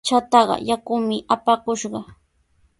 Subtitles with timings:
[0.07, 1.99] Chataqa yakumi apakushqa.